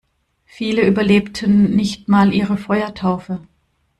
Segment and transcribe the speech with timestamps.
[0.45, 3.39] Viele überlebten nicht mal ihre Feuertaufe.